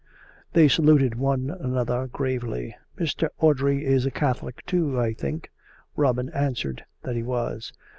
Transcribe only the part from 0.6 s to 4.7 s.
saluted one aftother gravely." Mr. Audrey is a Catholic,